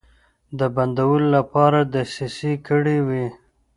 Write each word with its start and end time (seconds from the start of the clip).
د 0.59 0.61
بندولو 0.75 1.27
لپاره 1.37 1.79
دسیسې 1.95 2.53
کړې 2.67 2.97
وې. 3.07 3.25